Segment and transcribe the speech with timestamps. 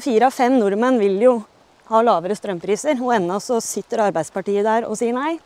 [0.00, 1.36] Fire av fem nordmenn vil jo
[1.88, 5.38] ha lavere strømpriser, og ennå så sitter Arbeidspartiet der og sier nei.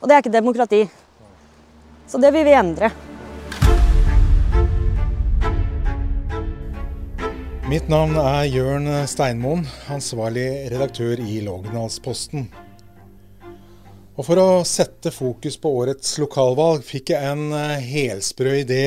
[0.00, 0.86] Og det er ikke demokrati.
[2.08, 2.90] Så det vil vi endre.
[7.66, 12.46] Mitt navn er Jørn Steinmoen, ansvarlig redaktør i Lågendalsposten.
[14.16, 18.84] Og For å sette fokus på årets lokalvalg fikk jeg en eh, helsprø idé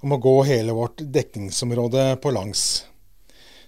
[0.00, 2.86] om å gå hele vårt dekningsområde på langs.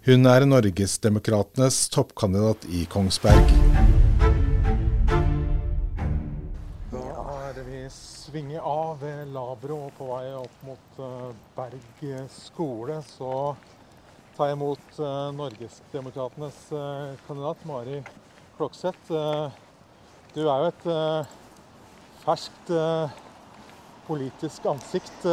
[0.00, 3.50] Hun er Norgesdemokratenes toppkandidat i Kongsberg.
[6.88, 7.02] Da
[7.50, 12.00] er vi svinger av ved Labro og på vei opp mot uh, Berg
[12.32, 12.96] skole.
[13.10, 13.28] Så
[14.38, 18.00] tar jeg imot uh, Norgesdemokratenes uh, kandidat Mari
[18.56, 19.12] Klokseth.
[20.32, 20.90] du er jo et
[22.24, 22.72] ferskt
[24.08, 25.28] politisk ansikt.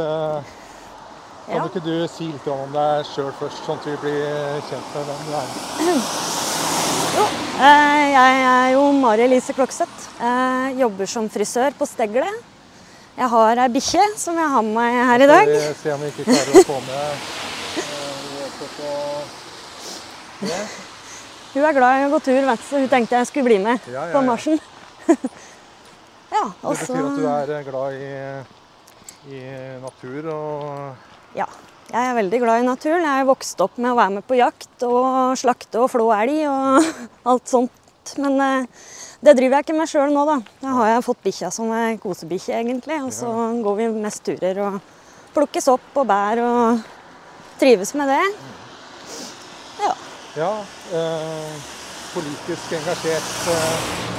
[1.48, 1.66] Kan ja.
[1.70, 5.22] ikke du si litt om deg sjøl først, sånn at vi blir kjent med hvem
[5.24, 5.48] du er?
[7.16, 7.24] Jo,
[7.64, 10.10] eh, jeg er jo Mari Elise Klokseth.
[10.20, 12.28] Jeg jobber som frisør på Stegle.
[13.16, 15.54] Jeg har ei bikkje som jeg har med meg her i dag.
[15.54, 17.00] Vi se om vi ikke klarer å få med
[20.44, 20.62] det.
[21.56, 23.64] Hun er glad i å gå tur, vet du, så hun tenkte jeg skulle bli
[23.64, 24.60] med ja, ja, på marsjen.
[26.28, 28.12] Det betyr at du er glad i,
[29.32, 29.40] i
[29.80, 31.48] natur og ja.
[31.88, 33.06] Jeg er veldig glad i naturen.
[33.08, 36.42] Jeg er vokst opp med å være med på jakt og slakte og flå elg
[36.50, 36.90] og
[37.32, 38.12] alt sånt.
[38.20, 38.68] Men eh,
[39.24, 40.38] det driver jeg ikke med sjøl nå, da.
[40.64, 43.00] Da har jeg fått bikkja som ei kosebikkje, egentlig.
[43.06, 43.32] Og så
[43.64, 44.78] går vi mest turer og
[45.38, 46.86] plukker sopp og bær og
[47.62, 48.22] trives med det.
[49.86, 49.96] Ja.
[50.44, 50.54] ja
[50.92, 51.66] eh,
[52.14, 53.34] politisk engasjert.
[53.56, 54.17] Eh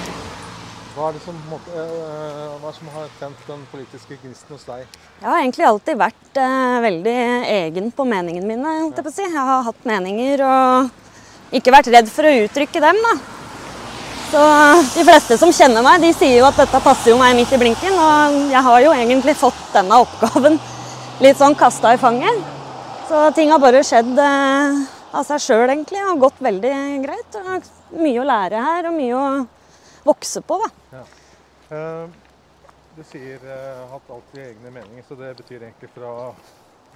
[0.98, 4.86] hva er det som, uh, hva som har tent den politiske gnisten hos deg?
[5.20, 7.18] Jeg har egentlig alltid vært uh, veldig
[7.54, 8.72] egen på meningene mine.
[8.80, 8.88] Ja.
[8.96, 9.22] Jeg, si.
[9.22, 12.98] jeg har hatt meninger og ikke vært redd for å uttrykke dem.
[13.04, 13.12] da.
[14.28, 14.40] Så
[14.96, 17.60] De fleste som kjenner meg, de sier jo at dette passer jo meg midt i
[17.60, 17.94] blinken.
[17.94, 20.58] Og jeg har jo egentlig fått denne oppgaven
[21.22, 22.42] litt sånn kasta i fanget.
[23.08, 24.82] Så ting har bare skjedd uh,
[25.14, 26.02] av seg sjøl, egentlig.
[26.10, 26.74] Og gått veldig
[27.06, 27.38] greit.
[27.38, 29.30] Og mye å lære her, og mye å
[30.08, 30.58] vokse på.
[30.62, 30.98] da.
[30.98, 31.04] Ja.
[31.68, 32.08] Uh,
[32.96, 36.32] du sier uh, hatt alltid egne meninger, så det betyr egentlig fra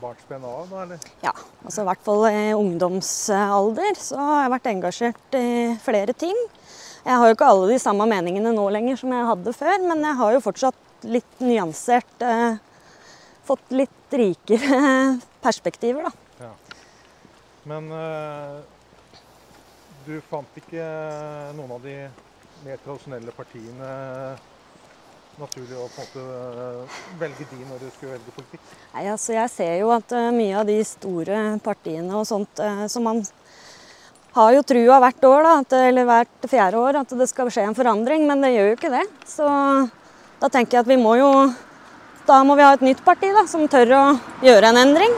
[0.00, 0.64] barnsben av?
[0.70, 1.04] da, eller?
[1.22, 5.50] Ja, altså i hvert fall i ungdomsalder så har jeg vært engasjert i
[5.84, 6.38] flere ting.
[7.02, 10.02] Jeg har jo ikke alle de samme meningene nå lenger som jeg hadde før, men
[10.06, 12.60] jeg har jo fortsatt litt nyansert uh,
[13.42, 14.76] Fått litt rikere
[15.42, 16.44] perspektiver, da.
[16.46, 16.50] Ja.
[17.66, 17.88] Men
[20.06, 20.84] du fant ikke
[21.58, 21.96] noen av de
[22.62, 23.92] mer tradisjonelle partiene
[25.40, 26.22] naturlig å på en måte
[26.62, 28.74] eh, velge de når du skulle velge politikk?
[28.92, 32.84] Nei, altså Jeg ser jo at uh, mye av de store partiene og sånt uh,
[32.92, 33.22] som man
[34.36, 37.76] har jo trua hvert år, da, eller hvert fjerde år, at det skal skje en
[37.76, 39.02] forandring, men det gjør jo ikke det.
[39.28, 39.48] Så
[40.40, 41.28] da tenker jeg at vi må jo
[42.22, 44.02] Da må vi ha et nytt parti da, som tør å
[44.46, 45.16] gjøre en endring.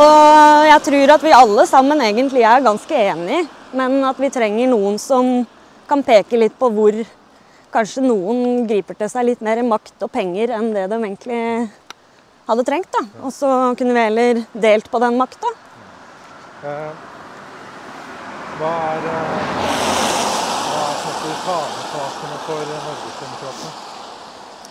[0.00, 3.42] Og jeg tror at vi alle sammen egentlig er ganske enige,
[3.76, 5.44] men at vi trenger noen som
[5.88, 6.98] kan peke litt på hvor
[7.74, 11.40] kanskje noen griper til seg litt mer makt og penger enn det de egentlig
[12.46, 12.92] hadde trengt.
[12.94, 13.02] da.
[13.26, 15.50] Og så kunne vi heller delt på den makta.
[16.64, 16.92] Eh,
[18.60, 19.56] hva er, eh,
[21.46, 23.74] fanesakene for Norgesdemokratene?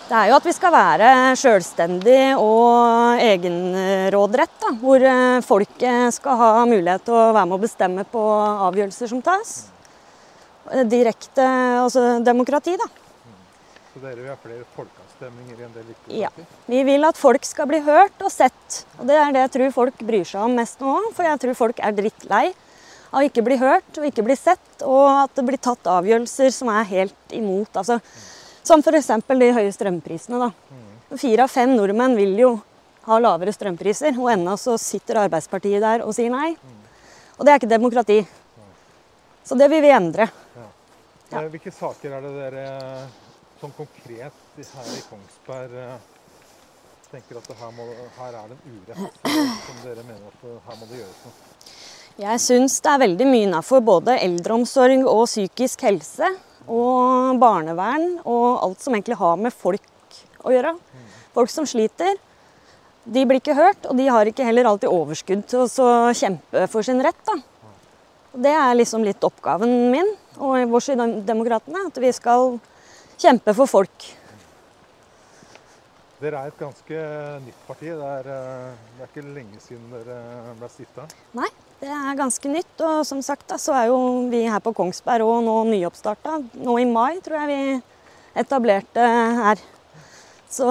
[0.06, 1.12] Det er jo at vi skal være
[1.42, 4.58] sjølstendig og egenrådrett.
[4.62, 8.26] Da, hvor eh, folket skal ha mulighet til å være med å bestemme på
[8.68, 9.75] avgjørelser som tas
[10.90, 11.46] direkte
[11.84, 12.88] altså demokrati, da.
[13.96, 16.30] Så dere vil ha flere folkeavstemninger i en del viktige Ja.
[16.68, 18.84] Vi vil at folk skal bli hørt og sett.
[19.00, 20.98] Og det er det jeg tror folk bryr seg om mest nå.
[21.16, 22.50] For jeg tror folk er drittlei
[23.16, 26.72] av ikke bli hørt og ikke bli sett, og at det blir tatt avgjørelser som
[26.74, 27.72] er helt imot.
[27.80, 28.02] Altså,
[28.66, 29.12] som f.eks.
[29.30, 30.42] de høye strømprisene.
[30.44, 30.52] da.
[31.16, 32.56] Fire av fem nordmenn vil jo
[33.06, 36.56] ha lavere strømpriser, og ennå så sitter Arbeidspartiet der og sier nei.
[37.38, 38.26] Og det er ikke demokrati.
[39.46, 40.28] Så det vil vi endre.
[41.36, 41.44] Ja.
[41.44, 42.66] Eh, hvilke saker er det dere
[43.60, 45.96] sånn konkret her i Kongsberg eh,
[47.12, 47.88] tenker at her, må,
[48.18, 49.28] her er det en urett
[49.66, 51.36] som dere mener at her må det gjøres noe?
[52.16, 56.30] Jeg syns det er veldig mye innafor både eldreomsorg og psykisk helse
[56.72, 60.72] og barnevern og alt som egentlig har med folk å gjøre.
[61.36, 62.16] Folk som sliter.
[63.04, 66.88] De blir ikke hørt, og de har ikke heller alltid overskudd til å kjempe for
[66.88, 67.20] sin rett.
[67.28, 67.36] da.
[68.36, 70.12] Det er liksom litt oppgaven min
[70.44, 70.96] og i
[71.26, 71.88] Demokratene.
[71.88, 72.58] At vi skal
[73.18, 74.08] kjempe for folk.
[76.16, 77.00] Dere er et ganske
[77.44, 77.90] nytt parti.
[77.92, 81.08] Det er, eh, det er ikke lenge siden dere ble stifta.
[81.36, 81.50] Nei,
[81.82, 82.76] det er ganske nytt.
[82.80, 84.00] Og som sagt da, så er jo
[84.32, 86.40] vi her på Kongsberg og nå nyoppstarta.
[86.56, 87.82] Nå i mai tror jeg vi
[88.42, 89.10] etablerte
[89.42, 89.60] her.
[90.50, 90.70] Så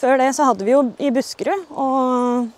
[0.00, 1.68] før det så hadde vi jo i Buskerud.
[1.76, 2.48] Og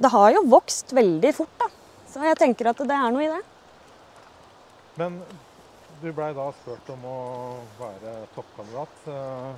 [0.00, 1.72] det har jo vokst veldig fort, da.
[2.10, 3.40] Så jeg tenker at det er noe i det.
[4.98, 5.20] Men
[6.00, 7.18] du blei da spurt om å
[7.78, 8.96] være toppkandidat.
[9.06, 9.50] Eh,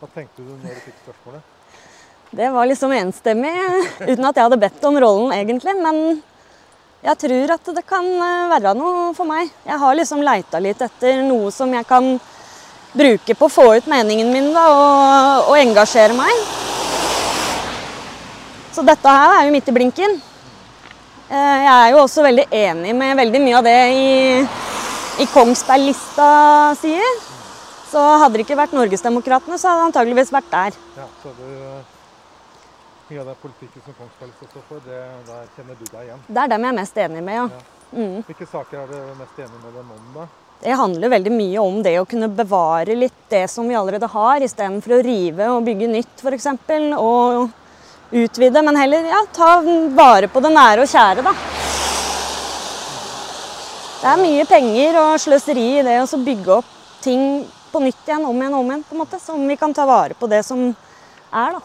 [0.00, 1.56] Hva tenkte du når du fikk spørsmålet?
[2.30, 3.52] Det var liksom enstemmig,
[3.98, 5.74] uten at jeg hadde bedt om rollen egentlig.
[5.82, 6.20] Men
[7.02, 9.50] jeg tror at det kan eh, være noe for meg.
[9.66, 12.12] Jeg har liksom leita litt etter noe som jeg kan
[12.92, 16.48] bruke på å få ut meningen min da, og, og engasjere meg.
[18.74, 20.20] Så dette her er jo midt i blinken.
[21.30, 24.08] Eh, Jeg er jo også veldig enig med veldig mye av det i,
[25.22, 26.30] i Kongsberg-lista
[26.80, 27.20] sier.
[27.90, 30.78] Så hadde det ikke vært Norgesdemokratene, så hadde det antageligvis vært der.
[30.98, 31.46] Ja, så du,
[33.10, 36.20] Mye av den politikken som Kongsberg-lista står for, det, der kjenner du deg igjen.
[36.28, 37.64] Det er dem jeg er mest enig med, ja.
[37.90, 38.20] Mm.
[38.28, 40.26] Hvilke saker er du mest enig med dem om, da?
[40.60, 44.42] Det handler veldig mye om det å kunne bevare litt det som vi allerede har,
[44.44, 46.46] istedenfor å rive og bygge nytt f.eks.
[47.00, 47.48] Og
[48.10, 49.60] utvide, men heller ja, ta
[49.94, 51.34] vare på det nære og kjære, da.
[54.00, 58.24] Det er mye penger og sløseri i det å bygge opp ting på nytt igjen,
[58.26, 59.20] om igjen, om igjen, på en måte.
[59.20, 61.60] Så om vi kan ta vare på det som er, da.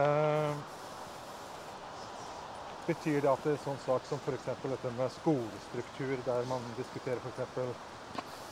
[0.00, 0.52] Eh,
[2.86, 4.48] betyr det at det er sånn sak som f.eks.
[4.62, 7.74] dette med skolestruktur, der man diskuterer f.eks.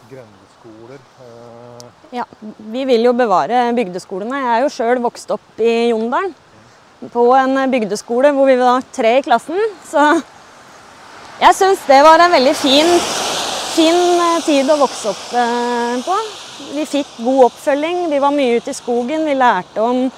[0.09, 1.87] grendeskoler eh,
[2.21, 2.25] Ja,
[2.59, 4.43] vi vil jo bevare bygdeskolene.
[4.45, 6.37] Jeg er jo sjøl vokst opp i Jondalen.
[7.13, 9.59] På en bygdeskole hvor vi var tre i klassen.
[9.87, 10.03] Så
[11.39, 12.89] jeg syns det var en veldig fin,
[13.77, 16.17] fin eh, tid å vokse opp eh, på.
[16.75, 18.09] Vi fikk god oppfølging.
[18.11, 19.23] Vi var mye ute i skogen.
[19.29, 20.09] Vi lærte om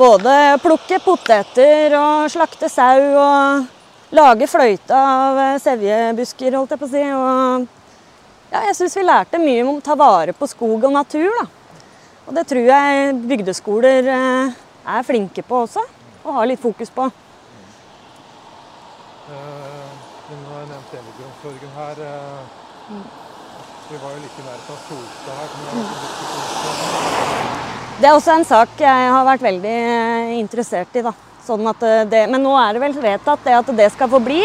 [0.00, 3.68] både å plukke poteter og slakte sau og
[4.16, 7.04] lage fløyte av eh, sevjebusker, holdt jeg på å si.
[7.20, 7.68] Og
[8.50, 11.28] ja, jeg syns vi lærte mye om å ta vare på skog og natur.
[11.42, 11.46] Da.
[12.24, 15.82] Og det tror jeg bygdeskoler eh, er flinke på også,
[16.24, 17.04] og har litt fokus på.
[19.30, 19.90] eh,
[20.30, 21.96] men Nå har nevnt eldreomsorgen her.
[22.06, 22.40] eh,
[23.90, 25.48] Vi var jo like nær av Solstad her.
[25.74, 25.86] Mm.
[28.00, 31.02] det er også en sak jeg har vært veldig eh, interessert i.
[31.02, 31.12] Da.
[31.46, 34.44] Sånn eh, det, men nå er det vel vedtatt det at det skal få bli.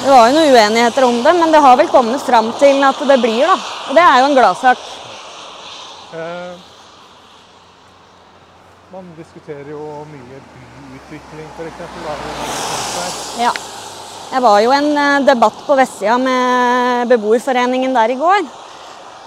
[0.00, 3.02] Det var jo noen uenigheter om det, men det har vel kommet fram til at
[3.08, 3.42] det blir.
[3.44, 3.56] da.
[3.90, 4.78] Og det er jo en gladsak.
[6.14, 6.69] Eh,
[8.90, 11.78] Man diskuterer jo mye byutvikling, f.eks.
[13.38, 13.52] Ja.
[14.30, 18.42] Jeg var jo en eh, debatt på vestsida med beboerforeningen der i går.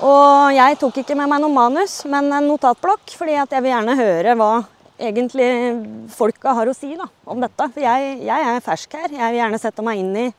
[0.03, 3.97] Og jeg tok ikke med meg noe manus, men en notatblokk, fordi jeg vil gjerne
[3.99, 4.51] høre hva
[4.99, 5.49] egentlig
[6.11, 7.71] folka har å si da, om dette.
[7.71, 9.11] For jeg, jeg er fersk her.
[9.15, 10.29] Jeg vil gjerne sette meg inn i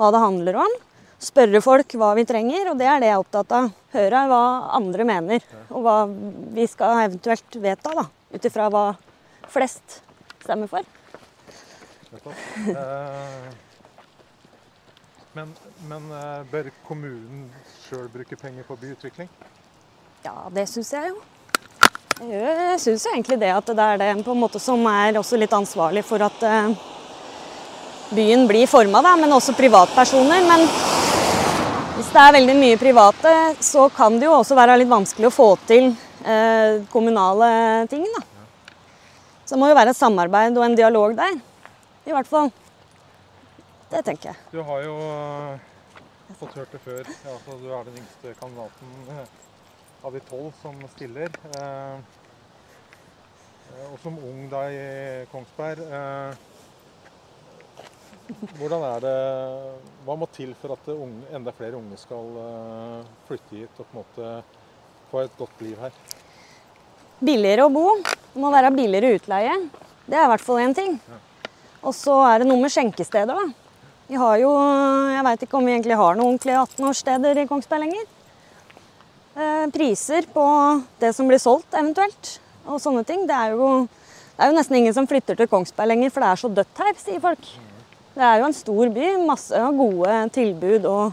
[0.00, 0.78] hva det handler om.
[1.20, 3.72] Spørre folk hva vi trenger, og det er det jeg er opptatt av.
[3.92, 4.44] Høre hva
[4.80, 8.12] andre mener, og hva vi skal eventuelt vedta, da.
[8.34, 8.84] Ut ifra hva
[9.48, 10.02] flest
[10.42, 10.84] stemmer for.
[12.12, 13.48] Eh,
[15.38, 15.50] Men,
[15.86, 17.44] men eh, bør kommunen
[17.84, 19.28] sjøl bruke penger på byutvikling?
[20.24, 21.18] Ja, det syns jeg jo.
[22.32, 25.54] Jeg syns egentlig det at det er det på en måte som er også litt
[25.54, 26.72] ansvarlig for at eh,
[28.16, 30.42] byen blir forma, men også privatpersoner.
[30.48, 30.66] Men
[31.98, 35.36] hvis det er veldig mye private, så kan det jo også være litt vanskelig å
[35.38, 35.92] få til
[36.28, 38.04] eh, kommunale ting.
[38.16, 38.22] da.
[39.44, 41.38] Så det må jo være et samarbeid og en dialog der.
[42.08, 42.50] I hvert fall.
[43.88, 44.36] Det tenker jeg.
[44.52, 47.00] Du har jo eh, fått hørt det før.
[47.08, 49.24] Ja, altså, du er den yngste kandidaten eh,
[50.04, 51.32] av de tolv som stiller.
[53.88, 54.84] Og som ung da i
[55.28, 55.82] Kongsberg
[58.56, 59.16] Hvordan er det
[60.06, 62.32] Hva må til for at unge, enda flere unge skal
[63.28, 64.32] flytte hit og på en måte
[65.10, 65.92] få et godt liv her?
[67.18, 67.96] Billigere å bo.
[68.04, 69.54] Det må være billigere utleie.
[70.06, 70.98] Det er i hvert fall én ting.
[71.82, 73.48] Og så er det noe med skjenkesteder, da.
[74.08, 74.52] Vi har jo
[75.12, 78.06] Jeg veit ikke om vi egentlig har noen ordentlige 18-årssteder i Kongsberg lenger.
[79.38, 80.44] Eh, priser på
[81.02, 83.26] det som blir solgt, eventuelt, og sånne ting.
[83.26, 83.88] Det er jo
[84.38, 86.78] Det er jo nesten ingen som flytter til Kongsberg lenger, for det er så dødt
[86.78, 87.46] her, sier folk.
[88.14, 89.06] Det er jo en stor by.
[89.26, 91.12] Masse gode tilbud og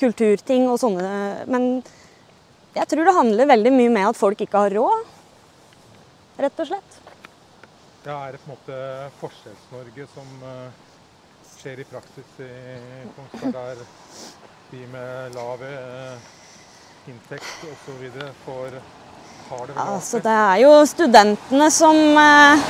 [0.00, 1.46] kulturting og sånne.
[1.46, 1.84] Men
[2.76, 5.12] jeg tror det handler veldig mye med at folk ikke har råd.
[6.44, 6.98] Rett og slett.
[8.06, 8.80] Ja, Er det på en måte
[9.20, 10.82] Forskjells-Norge som eh,
[11.56, 12.50] skjer i praksis i
[13.16, 13.80] Kongsberg, der
[14.70, 16.28] de med lav eh,
[17.10, 18.04] inntekt osv.
[18.44, 18.76] får
[19.48, 22.66] har det vel Altså, det er jo studentene som eh,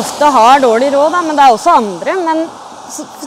[0.00, 2.16] ofte har dårlig råd, da, men det er også andre.
[2.24, 2.46] Men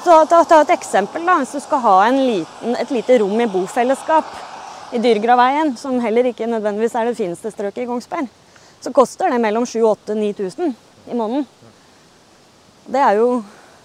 [0.04, 1.24] ta, ta, ta et eksempel.
[1.28, 4.34] da, Hvis du skal ha en liten, et lite rom i bofellesskap
[4.94, 8.30] i Dyrgraveien, som heller ikke nødvendigvis er det fineste strøket i Kongsberg,
[8.84, 10.74] så koster det mellom 7000-9000
[11.10, 11.48] i måneden.
[12.86, 13.28] Det er jo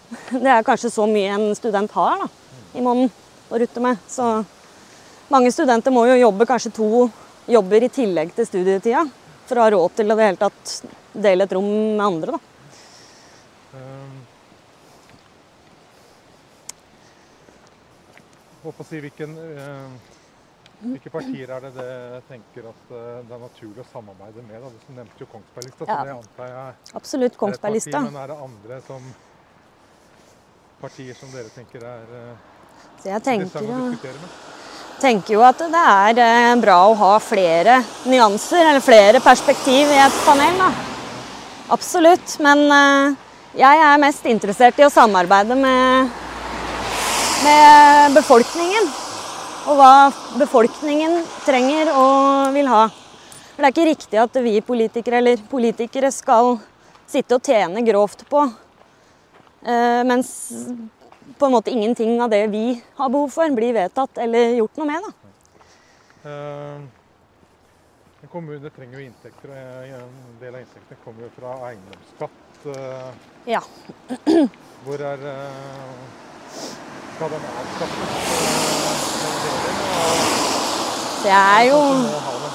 [0.44, 2.28] det er kanskje så mye en student har da,
[2.76, 3.12] i måneden
[3.48, 4.00] å rutte med.
[4.08, 4.26] Så
[5.32, 7.08] mange studenter må jo jobbe kanskje to
[7.48, 9.06] jobber i tillegg til studietida
[9.48, 10.74] for å ha råd til å det hele tatt
[11.12, 12.36] dele et rom med andre.
[12.36, 12.40] da.
[13.78, 14.20] Um,
[18.66, 20.17] håper å si, hvilken, uh,
[20.80, 24.62] hvilke partier er det det tenker at uh, det er naturlig å samarbeide med?
[24.62, 24.70] Da?
[24.70, 25.96] Du nevnte jo Kongsberglista, Ja.
[26.02, 27.40] Som antar jeg Absolutt er.
[27.40, 28.04] Kongsberglista.
[28.06, 29.08] Men er det andre som,
[30.82, 32.46] partier som dere tenker er uh,
[33.02, 34.38] Så jeg tenker å diskutere med?
[34.98, 40.00] tenker jo at det er eh, bra å ha flere nyanser, eller flere perspektiv i
[40.02, 40.58] et panel.
[40.58, 40.70] da.
[41.74, 42.38] Absolutt.
[42.44, 43.18] Men eh,
[43.62, 46.16] jeg er mest interessert i å samarbeide med,
[47.44, 48.90] med befolkningen.
[49.68, 50.08] Og hva
[50.40, 52.86] befolkningen trenger og vil ha.
[52.88, 56.54] For det er ikke riktig at vi politikere eller politikere skal
[57.08, 60.30] sitte og tjene grovt på eh, mens
[61.38, 64.88] på en måte ingenting av det vi har behov for, blir vedtatt eller gjort noe
[64.88, 65.04] med.
[65.08, 66.30] da.
[68.22, 72.42] En kommune trenger jo inntekter, og en del av inntektene kommer jo fra eiendomsskatt.
[72.66, 73.12] Uh,
[73.46, 73.62] Ja.
[74.84, 75.28] hvor er
[77.14, 78.77] Skal den avskaffes?
[81.18, 82.50] Så jeg er jo det.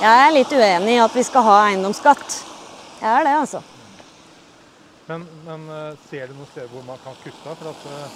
[0.00, 2.38] jeg er litt uenig i at vi skal ha eiendomsskatt.
[3.00, 3.62] Jeg er det, altså.
[5.06, 7.56] Men, men uh, ser du noen steder hvor man kan kutte?
[7.60, 8.06] For uh,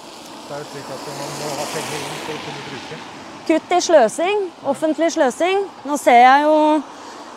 [0.49, 3.02] det er jo slik at man må ha penger inn for å kunne bruke.
[3.50, 5.62] Kutt i sløsing, offentlig sløsing.
[5.87, 6.57] Nå ser jeg jo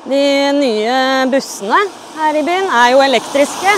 [0.09, 0.23] de
[0.57, 0.95] nye
[1.31, 1.77] bussene
[2.17, 3.75] her i byen er jo elektriske.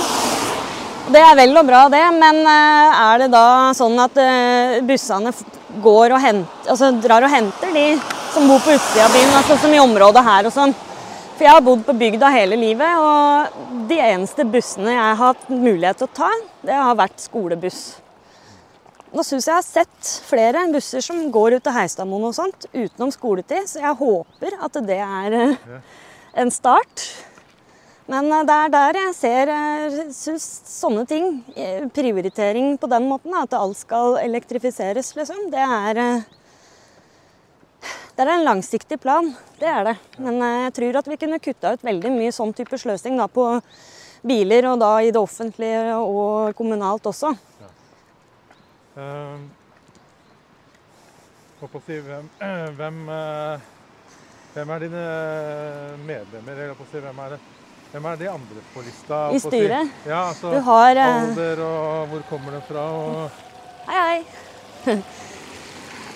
[1.14, 3.46] Det er vel og bra det, men eh, er det da
[3.78, 5.36] sånn at eh, bussene
[5.84, 7.86] går og henter, altså drar og henter de
[8.34, 10.76] som bor på utsida av byen, altså som i området her og sånn?
[11.36, 15.50] For jeg har bodd på bygda hele livet, og de eneste bussene jeg har hatt
[15.52, 16.32] mulighet til å ta,
[16.64, 17.82] det har vært skolebuss.
[19.16, 23.12] Nå syns jeg har sett flere busser som går ut til Heistadmoen og sånt utenom
[23.16, 25.38] skoletid, så jeg håper at det er
[26.42, 27.04] en start.
[28.12, 29.54] Men eh, det er der jeg ser
[29.98, 35.64] synes, syns sånne ting, eh, prioritering på den måten, at alt skal elektrifiseres, liksom, det
[35.66, 36.34] er eh,
[38.16, 39.28] det er en langsiktig plan,
[39.60, 39.96] det er det.
[40.24, 43.28] Men eh, jeg tror at vi kunne kutta ut veldig mye sånn type sløsing da,
[43.28, 43.44] på
[44.26, 47.34] biler, og da i det offentlige og kommunalt også.
[48.96, 49.36] Uh,
[51.60, 52.30] håper å si, hvem,
[52.80, 53.68] hvem, uh,
[54.56, 55.04] hvem er dine
[56.08, 56.64] medlemmer?
[56.70, 57.42] Eller si, hvem, er det,
[57.96, 59.18] hvem er de andre på lista?
[59.32, 59.92] I styret?
[60.04, 62.82] Ja, altså, Du har eh, Alder og hvor kommer det fra?
[62.92, 63.30] Og,
[63.88, 64.98] Hei, hei.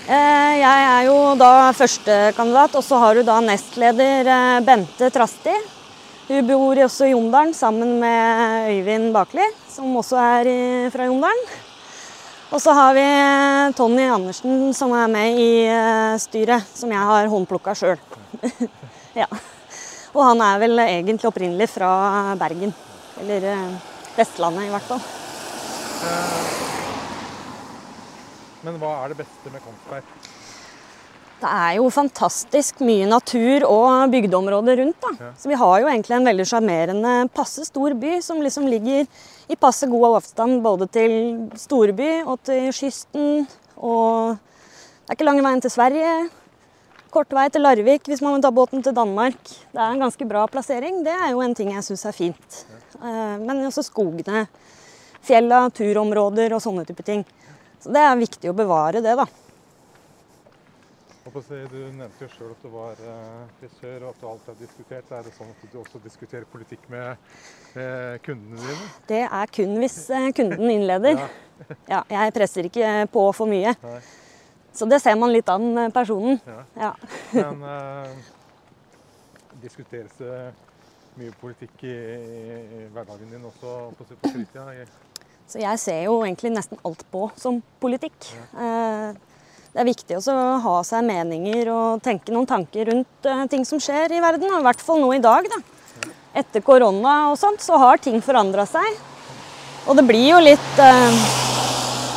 [0.10, 5.54] Eh, Jeg er jo da førstekandidat, og så har du da nestleder eh, Bente Trasti.
[6.32, 10.50] Hun bor også i Jondalen sammen med Øyvind Bakli, som også er
[10.90, 11.46] fra Jondalen.
[12.50, 13.06] Og så har vi
[13.78, 15.54] Tony Andersen som er med i
[16.26, 18.02] styret, som jeg har håndplukka sjøl.
[19.22, 19.30] ja.
[20.16, 21.92] Og han er vel egentlig opprinnelig fra
[22.40, 22.74] Bergen.
[23.22, 23.70] Eller eh,
[24.18, 25.04] Vestlandet, i hvert fall.
[28.66, 30.04] men hva er det beste med Kongsberg?
[31.40, 34.98] Det er jo fantastisk mye natur og bygdeområder rundt.
[35.00, 35.30] da.
[35.40, 39.08] Så vi har jo egentlig en veldig sjarmerende, passe stor by som liksom ligger
[39.48, 41.16] i passe god avstand både til
[41.56, 43.48] storby og til kysten.
[43.80, 46.12] Og det er ikke lang veien til Sverige.
[47.10, 49.40] Kort vei til Larvik hvis man vil ta båten til Danmark.
[49.74, 51.02] Det er en ganske bra plassering.
[51.06, 52.58] Det er jo en ting jeg syns er fint.
[53.02, 54.46] Eh, Men også skogene,
[55.26, 57.26] fjella, turområder og sånne type ting.
[57.82, 59.26] Så det er viktig å bevare det, da.
[61.30, 65.12] Du nevnte jo sjøl at du var eh, frisør, og at du alltid har diskutert.
[65.14, 67.12] Er det sånn at du også diskuterer politikk med
[67.78, 68.88] eh, kundene dine?
[69.10, 71.22] Det er kun hvis eh, kunden innleder.
[71.90, 73.76] Ja, jeg presser ikke på for mye.
[73.84, 74.00] Nei.
[74.74, 76.40] Så det ser man litt an eh, personen.
[76.46, 76.64] Ja.
[76.80, 76.92] Ja.
[77.36, 78.34] Men uh,
[79.64, 80.40] diskuteres det
[81.20, 84.68] mye politikk i, i hverdagen din også på, på fritida?
[85.50, 88.30] Så jeg ser jo egentlig nesten alt på som politikk.
[88.54, 89.18] Eh,
[89.74, 93.66] det er viktig også å ha seg meninger og tenke noen tanker rundt uh, ting
[93.68, 94.50] som skjer i verden.
[94.50, 95.46] Og I hvert fall nå i dag.
[95.46, 95.60] da.
[96.42, 98.98] Etter korona og sånt, så har ting forandra seg.
[99.90, 101.49] Og det blir jo litt uh,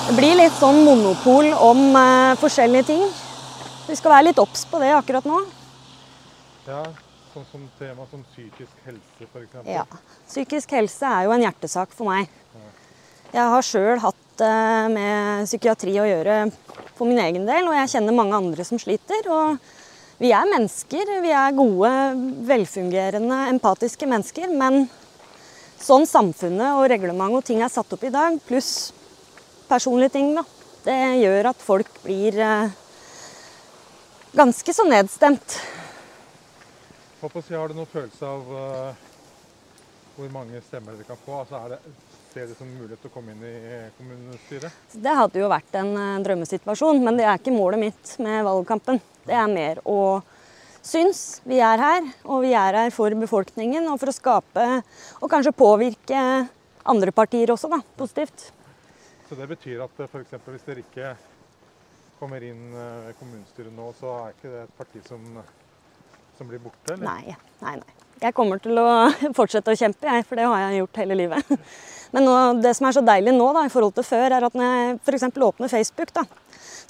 [0.03, 3.03] Det blir litt sånn monopol om uh, forskjellige ting.
[3.87, 5.37] Vi skal være litt obs på det akkurat nå.
[6.67, 6.81] Ja,
[7.31, 9.61] sånn som tema som psykisk helse f.eks.
[9.71, 9.85] Ja.
[10.27, 12.33] Psykisk helse er jo en hjertesak for meg.
[13.33, 14.43] Jeg har sjøl hatt
[14.91, 16.39] med psykiatri å gjøre
[16.97, 19.29] for min egen del, og jeg kjenner mange andre som sliter.
[19.31, 19.63] Og
[20.19, 21.13] vi er mennesker.
[21.23, 21.93] Vi er gode,
[22.51, 24.51] velfungerende, empatiske mennesker.
[24.51, 24.89] Men
[25.83, 28.91] sånn samfunnet og reglement og ting er satt opp i dag, pluss
[29.73, 30.45] personlige ting, da,
[30.85, 32.75] det gjør at folk blir eh,
[34.37, 35.59] ganske så nedstemt.
[37.23, 39.03] På Har du noen følelse av uh,
[40.17, 41.45] hvor mange stemmer dere kan få?
[41.45, 41.79] Altså, er det
[42.33, 44.81] ser det som mulighet til å komme inn i kommunestyret?
[44.91, 48.99] Det hadde jo vært en uh, drømmesituasjon, men det er ikke målet mitt med valgkampen.
[49.29, 50.01] Det er mer å
[50.83, 54.67] synes vi er her, og vi er her for befolkningen og for å skape
[55.23, 56.25] og kanskje påvirke
[56.83, 58.49] andre partier også, da, positivt.
[59.33, 60.33] Så det betyr at f.eks.
[60.45, 61.11] hvis dere ikke
[62.19, 65.23] kommer inn eh, i kommunestyret nå, så er ikke det et parti som,
[66.37, 66.93] som blir borte?
[66.93, 67.07] Eller?
[67.07, 67.97] Nei, nei, nei.
[68.21, 68.85] Jeg kommer til å
[69.39, 71.57] fortsette å kjempe, jeg, for det har jeg gjort hele livet.
[72.13, 74.61] Men nå, det som er så deilig nå da, i forhold til før, er at
[74.61, 75.29] når jeg f.eks.
[75.49, 76.29] åpner Facebook, da,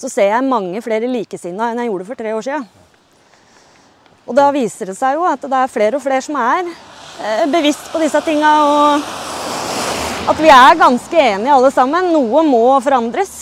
[0.03, 2.71] så ser jeg mange flere likesinnede enn jeg gjorde for tre år siden.
[4.27, 7.47] Og da viser det seg jo at det er flere og flere som er eh,
[7.55, 9.13] bevisst på disse tinga, og
[10.31, 12.13] at vi er ganske enige alle sammen.
[12.15, 13.33] Noe må forandres.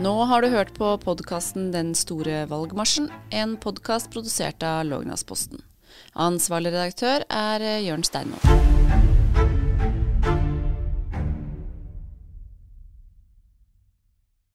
[0.00, 5.60] Nå har du hørt på podkasten Den store valgmarsjen, en podkast produsert av Lågnadsposten.
[6.16, 8.79] Ansvarlig redaktør er Jørn Steinmoen.